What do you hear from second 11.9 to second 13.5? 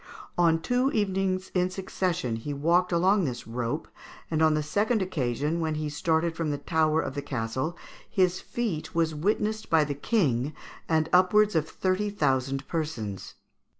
thousand persons.